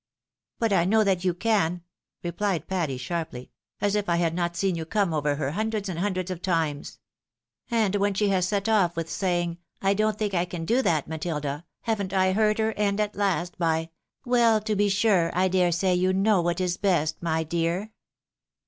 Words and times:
"But 0.59 0.73
I 0.73 0.83
know 0.85 1.03
that 1.03 1.23
you 1.23 1.35
can," 1.35 1.83
replied 2.23 2.67
Patty, 2.67 2.97
sharply; 2.97 3.51
"as 3.79 3.93
if 3.93 4.09
I 4.09 4.15
had 4.15 4.33
not 4.33 4.55
seen 4.57 4.73
you 4.73 4.83
come 4.83 5.13
over 5.13 5.35
her 5.35 5.51
hundreds 5.51 5.89
and 5.89 5.99
hundreds 5.99 6.31
of 6.31 6.41
times! 6.41 6.97
And 7.69 7.95
when 7.97 8.15
she 8.15 8.29
has 8.29 8.47
set 8.47 8.67
off 8.67 8.95
with 8.95 9.11
saying,' 9.11 9.59
I 9.79 9.93
don't 9.93 10.17
think 10.17 10.33
I 10.33 10.47
emi 10.47 10.65
do 10.65 10.81
that, 10.81 11.07
Matilda,' 11.07 11.65
haven't 11.81 12.13
I 12.13 12.31
heard 12.33 12.57
her 12.57 12.73
end 12.73 12.99
at 12.99 13.15
last 13.15 13.59
by,' 13.59 13.91
Well, 14.25 14.59
to 14.61 14.75
be 14.75 14.89
sure, 14.89 15.29
I 15.37 15.47
dare 15.47 15.71
say 15.71 15.93
you 15.93 16.13
know 16.13 16.41
what 16.41 16.59
is 16.59 16.77
best, 16.77 17.21
my 17.21 17.43
dear 17.43 17.91